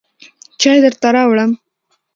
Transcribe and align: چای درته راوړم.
چای 0.59 0.77
درته 0.83 1.09
راوړم. 1.15 1.51